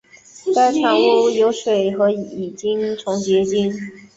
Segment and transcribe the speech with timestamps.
[0.55, 3.71] 该产物可由水和乙腈重结晶。